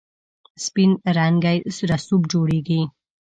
سپین 0.65 0.91
رنګی 1.17 1.57
رسوب 1.89 2.21
جوړیږي. 2.31 2.81